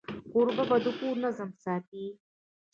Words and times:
کوربه 0.31 0.77
د 0.83 0.87
کور 0.99 1.15
نظم 1.23 1.49
ساتي. 1.63 2.05